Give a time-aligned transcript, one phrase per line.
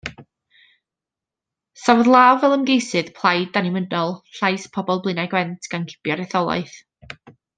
[1.81, 6.83] Safodd Law fel ymgeisydd plaid Annibynnol Llais Pobl Blaenau Gwent gan gipio'r etholaeth.